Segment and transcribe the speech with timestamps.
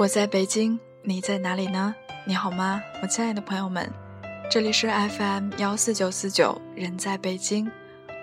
[0.00, 1.94] 我在北京，你在哪里呢？
[2.26, 3.86] 你好吗，我亲爱的朋友们，
[4.50, 7.70] 这里是 FM 幺四九四九，人在北京，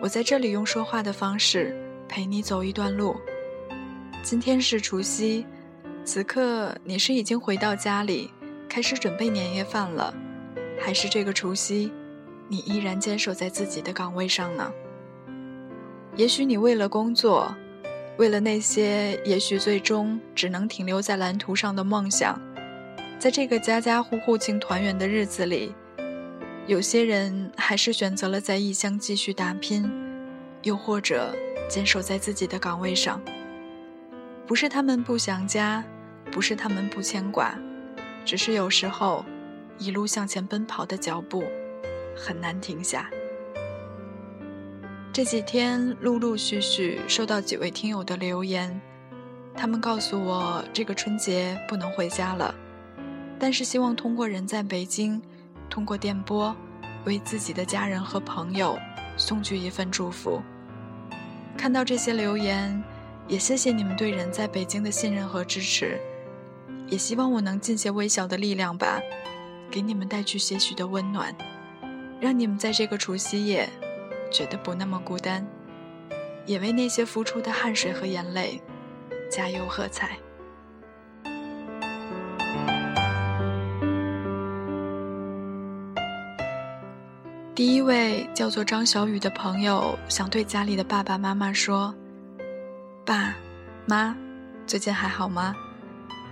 [0.00, 1.76] 我在这里用说话的方式
[2.08, 3.14] 陪你走一段路。
[4.22, 5.44] 今天是除夕，
[6.02, 8.32] 此刻你是已经回到家里，
[8.70, 10.14] 开始准备年夜饭了，
[10.80, 11.92] 还是这个除夕，
[12.48, 14.72] 你依然坚守在自己的岗位上呢？
[16.16, 17.54] 也许你为了工作。
[18.18, 22.40] 为了那些也许最终只能停留在蓝图上的梦想，
[23.18, 25.74] 在这个家家户户庆团圆的日子里，
[26.66, 29.90] 有些人还是选择了在异乡继续打拼，
[30.62, 31.34] 又或者
[31.68, 33.20] 坚守在自己的岗位上。
[34.46, 35.84] 不是他们不想家，
[36.32, 37.54] 不是他们不牵挂，
[38.24, 39.26] 只是有时候
[39.76, 41.44] 一路向前奔跑的脚步
[42.16, 43.10] 很难停下。
[45.12, 48.78] 这几天陆陆续续收到几位听友的留言，
[49.54, 52.54] 他们告诉我这个春节不能回家了，
[53.38, 55.22] 但是希望通过人在北京，
[55.70, 56.54] 通过电波，
[57.06, 58.78] 为自己的家人和朋友
[59.16, 60.42] 送去一份祝福。
[61.56, 62.84] 看到这些留言，
[63.26, 65.98] 也谢谢你们对人在北京的信任和支持，
[66.88, 69.00] 也希望我能尽些微小的力量吧，
[69.70, 71.34] 给你们带去些许的温暖，
[72.20, 73.66] 让你们在这个除夕夜。
[74.30, 75.46] 觉得不那么孤单，
[76.44, 78.60] 也为那些付出的汗水和眼泪
[79.30, 80.18] 加油喝彩。
[87.54, 91.94] 第一位叫做张小雨的朋友想对家里的爸爸妈妈说
[93.06, 93.34] ：“爸
[93.86, 94.14] 妈，
[94.66, 95.54] 最近还好吗？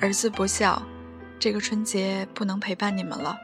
[0.00, 0.82] 儿子不孝，
[1.38, 3.36] 这个春节不能陪伴你们了，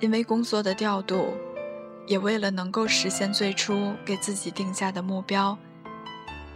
[0.00, 1.34] 因为工作的调度。”
[2.08, 5.56] 也为了能够实现最初给自己定下的目标，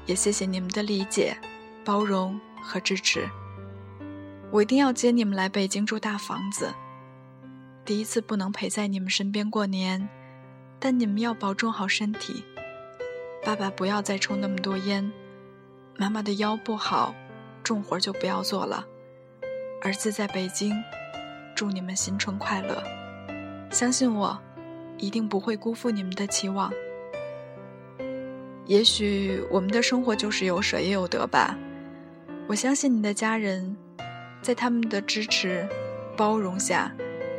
[0.07, 1.37] 也谢谢你们的理解、
[1.85, 3.29] 包容和支持。
[4.51, 6.73] 我一定要接你们来北京住大房子。
[7.85, 10.09] 第一次不能陪在你们身边过年，
[10.81, 12.43] 但你们要保重好身体。
[13.45, 15.13] 爸爸不要再抽那么多烟，
[15.99, 17.15] 妈妈的腰不好，
[17.63, 18.87] 重活就不要做了。
[19.83, 20.75] 儿子在北京，
[21.55, 22.83] 祝你们新春快乐。
[23.71, 24.41] 相信我。
[25.03, 26.73] 一定不会辜负你们的期望。
[28.67, 31.59] 也许我们的生活就是有舍也有得吧。
[32.47, 33.77] 我相信你的家人，
[34.41, 35.69] 在他们的支持、
[36.17, 36.95] 包容下，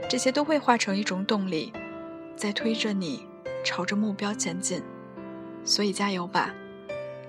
[0.10, 1.72] 这些都会化成一种动力，
[2.36, 3.26] 在推着你
[3.64, 4.84] 朝着目标前进。
[5.64, 6.54] 所以加油吧！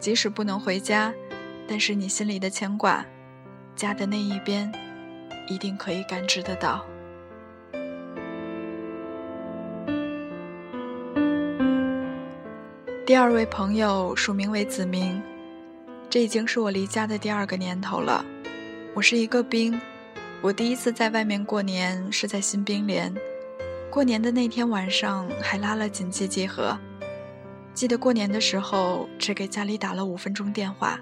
[0.01, 1.15] 即使不能回家，
[1.69, 3.07] 但是你心里的牵挂，
[3.77, 4.71] 家的那一边，
[5.49, 6.85] 一定可以感知得到。
[13.15, 15.23] 第二位朋友署名为子明，
[16.11, 18.25] 这已经是我离家的第二个年头了。
[18.93, 19.81] 我是一个兵，
[20.41, 23.15] 我第一次在外面过年是在新兵连，
[23.89, 26.77] 过年的那天晚上还拉了紧急集合。
[27.73, 30.99] 记得过年的时候只给家里打了五分钟电话，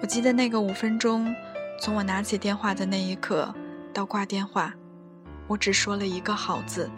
[0.00, 1.34] 我记得那个五分钟，
[1.80, 3.52] 从我拿起电话的那一刻
[3.92, 4.72] 到挂电话，
[5.48, 6.88] 我只说了一个好字。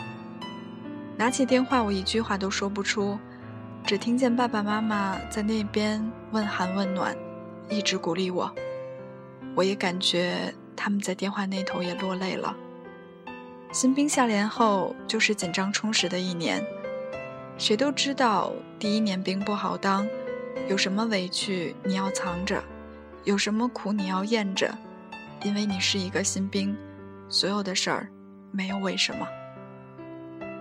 [1.16, 3.18] 拿起电话，我一句话都说不出。
[3.84, 7.16] 只听见爸爸妈妈在那边问寒问暖，
[7.68, 8.50] 一直鼓励我。
[9.54, 12.56] 我也感觉他们在电话那头也落泪了。
[13.72, 16.64] 新兵下连后就是紧张充实的一年，
[17.58, 20.06] 谁都知道第一年兵不好当，
[20.68, 22.62] 有什么委屈你要藏着，
[23.24, 24.72] 有什么苦你要咽着，
[25.42, 26.74] 因为你是一个新兵，
[27.28, 28.08] 所有的事儿
[28.52, 29.26] 没有为什么。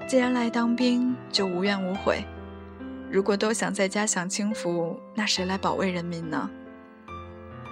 [0.07, 2.25] 既然来当兵，就无怨无悔。
[3.11, 6.49] 如果都想在家享清福，那谁来保卫人民呢？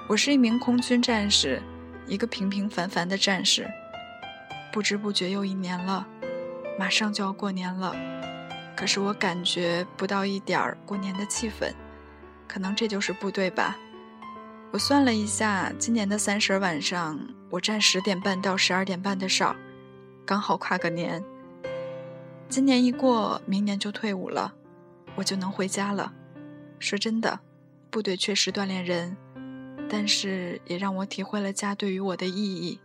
[0.10, 1.62] 我是一名空军战士，
[2.08, 3.66] 一个平平凡凡的战士。
[4.70, 6.06] 不知不觉又一年了，
[6.78, 7.96] 马上就要过年了，
[8.76, 11.72] 可是我感觉不到一点儿过年的气氛。
[12.46, 13.78] 可能这就是部队吧。
[14.72, 17.18] 我算了一下，今年的三十晚上，
[17.50, 19.56] 我站十点半到十二点半的哨，
[20.26, 21.24] 刚好跨个年。
[22.50, 24.56] 今年一过，明年就退伍了。
[25.20, 26.14] 我就能回家了。
[26.80, 27.42] 说真的，
[27.92, 29.18] 部队确实锻炼人，
[29.90, 32.80] 但是也让我体会了家对于我的意义。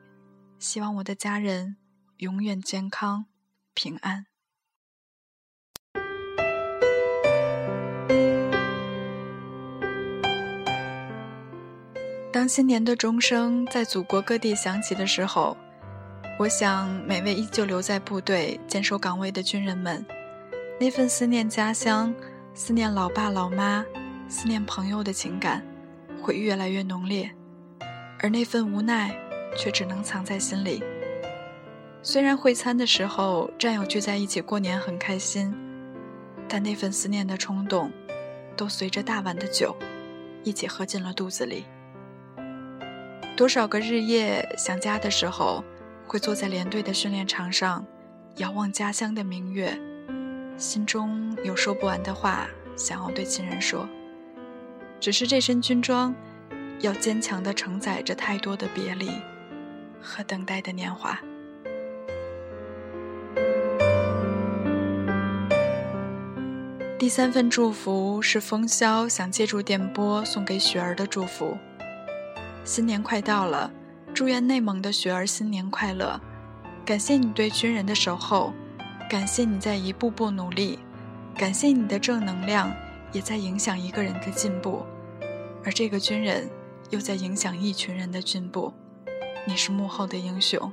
[0.58, 1.76] 希望我的家人
[2.16, 3.26] 永远健康
[3.72, 4.26] 平安。
[12.32, 15.56] 当新年的钟声在祖国各地响起的时候，
[16.40, 20.04] 我想每位依旧留在部队坚守岗位的军人们。
[20.80, 22.12] 那份思念家乡、
[22.52, 23.84] 思念老爸老妈、
[24.28, 25.64] 思念朋友的情感，
[26.20, 27.30] 会越来越浓烈；
[28.18, 29.16] 而那份无奈、
[29.56, 30.82] 却只能藏在心里。
[32.02, 35.54] 虽然会餐的时候战友聚在一起过年很开心，
[36.48, 37.90] 但那份思念的冲动，
[38.56, 39.76] 都随着大碗的酒，
[40.42, 41.64] 一起喝进了肚子里。
[43.36, 45.64] 多少个日夜想家的时候，
[46.04, 47.86] 会坐在连队的训练场上，
[48.36, 49.78] 遥望家乡的明月，
[50.56, 52.46] 心中有说不完的话
[52.76, 53.88] 想要对亲人说。
[55.00, 56.14] 只是这身军装，
[56.80, 59.10] 要坚强的承载着太多的别离
[60.00, 61.18] 和等待的年华。
[66.98, 71.58] 第三份祝福是风萧想借助电波送给雪儿的祝福。
[72.64, 73.70] 新年快到了，
[74.14, 76.18] 祝愿内蒙的雪儿新年快乐！
[76.82, 78.54] 感谢你对军人的守候，
[79.08, 80.78] 感谢你在一步步努力，
[81.36, 82.74] 感谢你的正能量
[83.12, 84.84] 也在影响一个人的进步，
[85.64, 86.50] 而这个军人
[86.90, 88.72] 又在影响一群人的进步。
[89.46, 90.72] 你是幕后的英雄。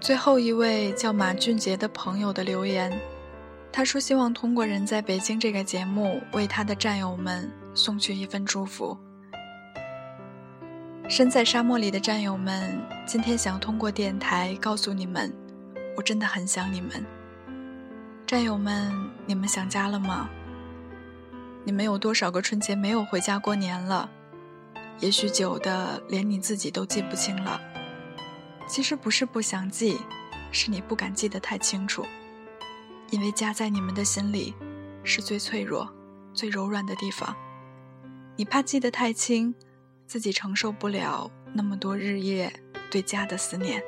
[0.00, 2.92] 最后一位叫马俊杰的朋友的留言，
[3.70, 8.96] 他说：“希望通过《人在北京》这个节目，为他的战友们送去一份祝福。
[11.08, 15.32] 身在沙漠里的战友们，今天想通过电台告诉你们，
[15.96, 17.06] 我真的很想你们。
[18.26, 18.92] 战友们，
[19.24, 20.28] 你们想家了吗？
[21.64, 24.10] 你们有多少个春节没有回家过年了？
[24.98, 27.60] 也许久的连你自己都记不清了。”
[28.68, 30.00] 其实不是不想记，
[30.50, 32.04] 是你不敢记得太清楚，
[33.10, 34.52] 因为家在你们的心里，
[35.04, 35.88] 是最脆弱、
[36.34, 37.32] 最柔软的地方。
[38.34, 39.54] 你怕记得太清，
[40.06, 42.52] 自己承受不了那么多日夜
[42.90, 43.82] 对家的思念。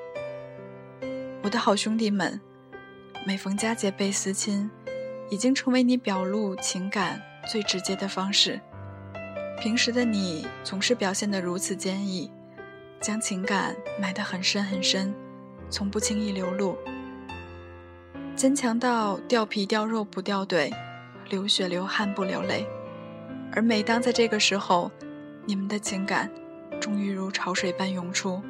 [1.43, 2.41] 我的好兄弟们，
[3.26, 4.70] 每逢佳节倍思亲，
[5.31, 8.61] 已经成为你表露情感最直接的方式。
[9.61, 12.31] 平时的你总是表现得如此坚毅。
[13.00, 15.15] 将情感埋得很深很深，
[15.70, 16.76] 从不轻易流露。
[18.35, 20.69] 坚强到掉皮掉肉不掉队，
[21.31, 22.67] 流血流汗不流泪。
[23.53, 24.91] 而每当在这个时候，
[25.48, 26.30] 你们的情感
[26.78, 28.42] 终于如潮水般涌出。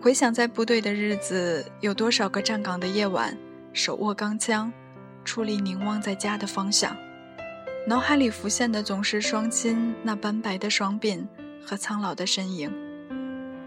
[0.00, 3.36] 回想在部队的日子，有多少个站岗的夜晚，
[3.72, 4.72] 手握钢枪，
[5.24, 6.96] 矗立凝望在家的方向，
[7.88, 11.26] 脑海里浮现的总是双亲那斑白的双鬓
[11.66, 12.72] 和苍老的身影。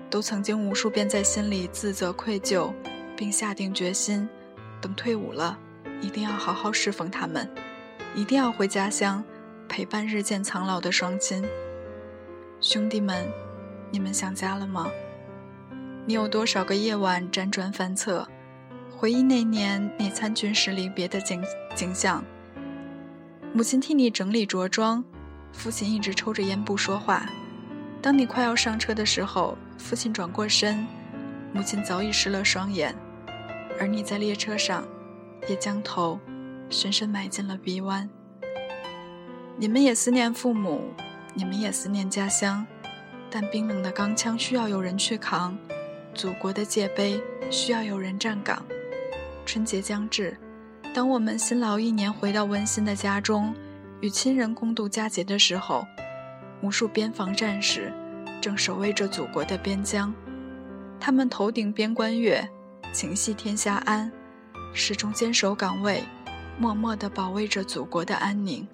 [0.09, 2.71] 都曾经无数遍在心里自责愧疚，
[3.17, 4.29] 并下定决心，
[4.79, 5.59] 等退伍了，
[6.01, 7.49] 一定要好好侍奉他们，
[8.15, 9.21] 一定要回家乡，
[9.67, 11.43] 陪伴日渐苍老的双亲。
[12.62, 13.28] 兄弟们，
[13.90, 14.88] 你们想家了吗？
[16.06, 18.28] 你有多少个夜晚辗转反侧，
[18.96, 21.44] 回忆那年你参军时离别的景
[21.74, 22.24] 景象？
[23.52, 25.04] 母亲替你整理着装，
[25.52, 27.28] 父亲一直抽着烟不说话。
[28.00, 30.86] 当你快要上车的时候，父亲转过身，
[31.54, 32.96] 母亲早已湿了双眼，
[33.80, 34.84] 而你在列车上，
[35.50, 36.19] 也将头
[36.69, 38.08] 深深埋进了臂弯。
[39.58, 40.94] 你们也思念父母，
[41.33, 42.66] 你们也思念家乡，
[43.30, 45.57] 但冰冷的钢枪需要有人去扛，
[46.13, 48.63] 祖国的界碑需要有人站岗。
[49.45, 50.38] 春节将至，
[50.94, 53.55] 当我们辛劳一年回到温馨的家中，
[54.01, 55.86] 与亲人共度佳节的时候。
[56.63, 57.91] 无数边防战士
[58.39, 60.13] 正守卫着祖国的边疆，
[61.00, 62.48] 他们头顶边关月，
[62.94, 64.12] 情系天下安，
[64.72, 66.03] 始终坚守岗位，
[66.60, 68.67] 默默地保卫着祖国的安宁。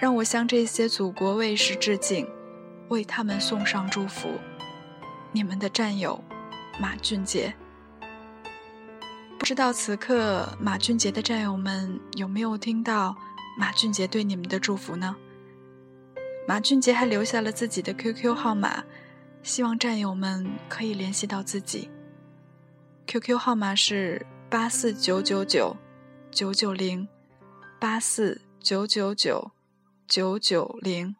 [0.00, 2.26] 让我向这些祖国卫士致敬，
[2.88, 4.30] 为他们送上祝福。
[5.30, 6.24] 你们的战友，
[6.80, 7.54] 马俊杰。
[9.38, 13.14] 不知道此刻马俊杰的战友们有没有听到
[13.58, 15.14] 马俊杰对你们的祝福呢？
[16.48, 18.82] 马俊杰还留下了自己的 QQ 号码，
[19.42, 21.90] 希望战友们可以联系到自己。
[23.06, 25.76] QQ 号码是八四九九九
[26.30, 27.06] 九九零
[27.78, 29.50] 八四九九九
[30.10, 31.14] 九九零。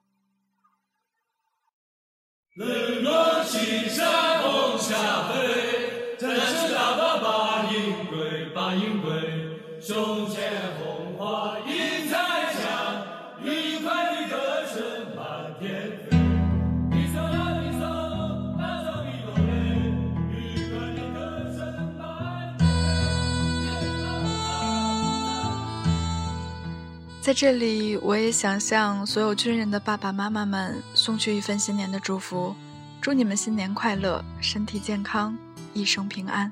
[27.21, 32.57] 在这里，我也想向所有军人的爸爸妈妈们送去一份新年的祝福，
[32.99, 35.37] 祝你们新年快乐，身体健康，
[35.75, 36.51] 一生平安。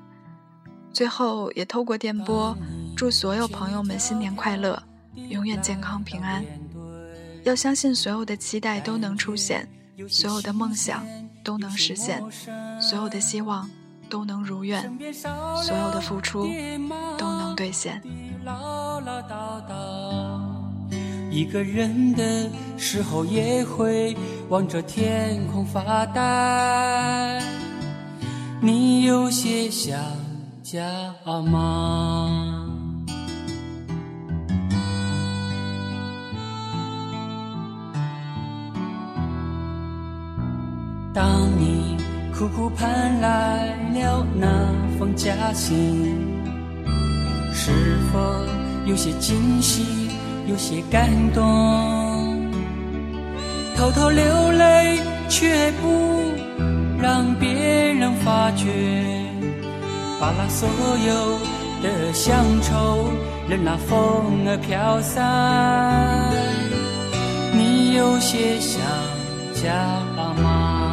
[0.92, 2.54] 最后，也透过电波，
[2.94, 4.80] 祝所有朋友们新年快乐，
[5.30, 6.44] 永远健康平安。
[7.44, 9.66] 要相信所有的期待都能出现，
[10.06, 11.02] 所有的梦想
[11.42, 12.22] 都能实现，
[12.78, 13.68] 所有的希望
[14.10, 14.82] 都能如愿，
[15.64, 16.46] 所有的付出
[17.16, 18.02] 都能兑现。
[21.30, 24.16] 一个人的时候也会
[24.48, 27.42] 望着天空发呆，
[28.60, 29.98] 你有些想
[30.62, 30.82] 家
[31.42, 32.64] 吗？
[41.14, 41.96] 当你
[42.32, 46.16] 苦苦盼来了那封家信，
[47.52, 47.70] 是
[48.12, 48.18] 否
[48.86, 50.07] 有些惊喜？
[50.48, 52.50] 有些感动，
[53.76, 56.32] 偷偷流泪，却不
[56.98, 57.48] 让别
[57.92, 58.66] 人发觉，
[60.18, 60.66] 把那所
[61.06, 61.38] 有
[61.82, 63.10] 的乡愁
[63.46, 66.32] 任那风儿飘散。
[67.52, 68.80] 你有些想
[69.52, 69.70] 家
[70.42, 70.86] 吗？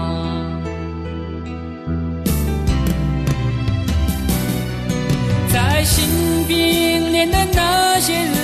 [5.48, 8.35] 在新兵连的那些日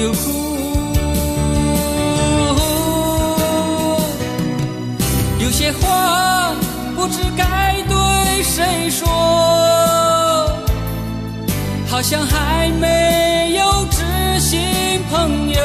[0.00, 0.18] 有没有哭？
[5.40, 6.52] 有些话
[6.94, 9.06] 不知该对谁说，
[11.88, 14.60] 好像还没有知心
[15.10, 15.60] 朋友。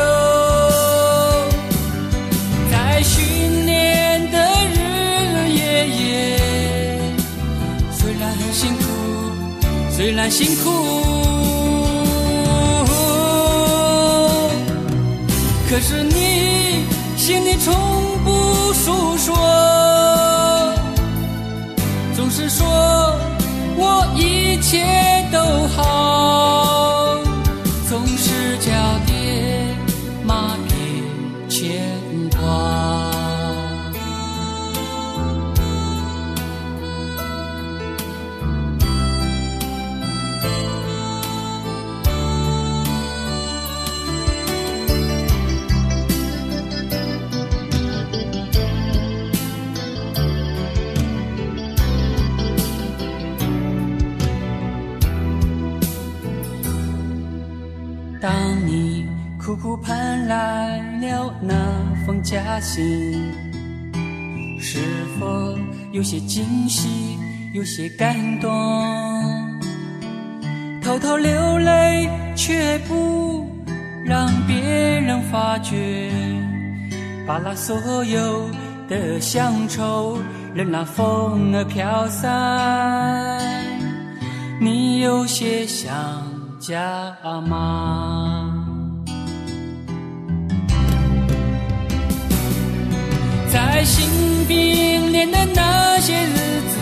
[2.72, 4.38] 在训练的
[4.74, 4.80] 日
[5.34, 6.40] 日夜夜，
[7.92, 8.84] 虽然很辛苦，
[9.92, 11.83] 虽然辛苦。
[15.74, 16.86] 可是你
[17.18, 17.74] 心里从
[18.24, 19.36] 不诉说，
[22.15, 22.63] 总是说
[23.75, 24.83] 我一切
[58.24, 58.32] 当
[58.65, 59.06] 你
[59.38, 61.53] 苦苦盼来了那
[62.06, 62.82] 封家信，
[64.58, 64.80] 是
[65.20, 65.58] 否
[65.92, 67.20] 有些惊喜，
[67.51, 68.50] 有些感动？
[70.82, 73.46] 偷偷流泪，却不
[74.06, 76.10] 让别人发觉，
[77.27, 78.50] 把那所有
[78.88, 80.18] 的乡愁
[80.53, 83.38] 任那风儿飘散。
[84.62, 85.92] 你有些想
[86.65, 87.13] 家
[87.46, 88.53] 吗？
[93.51, 94.08] 在新
[94.48, 96.77] 兵连的那些日子，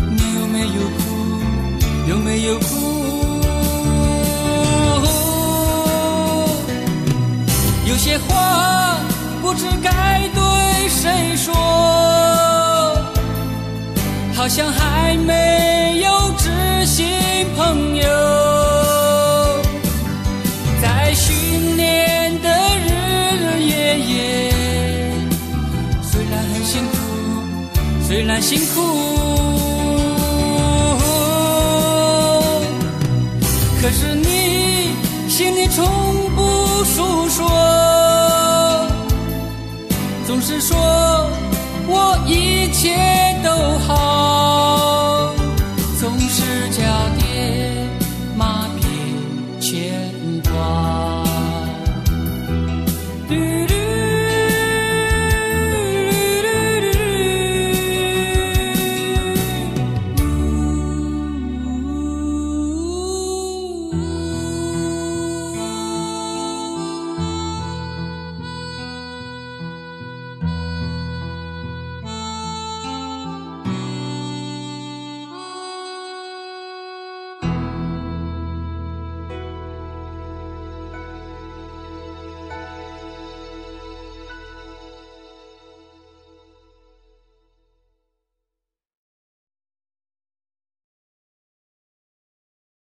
[0.00, 1.00] 你有没有哭？
[2.08, 2.64] 有没有哭？
[7.86, 8.98] 有些话
[9.40, 11.54] 不知该对谁说，
[14.34, 17.06] 好像还没有知心
[17.56, 18.02] 朋友，
[20.80, 22.90] 在训练的日
[23.38, 24.50] 日夜夜。
[26.02, 26.32] 虽然
[28.34, 28.80] 很辛苦，
[33.80, 34.94] 可是你
[35.28, 35.84] 心里从
[36.34, 37.51] 不诉说，